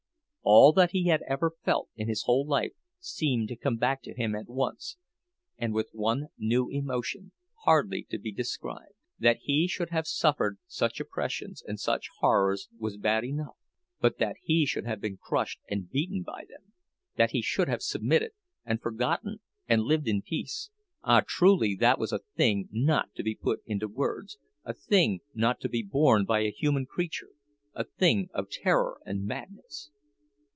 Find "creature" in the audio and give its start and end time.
26.87-27.29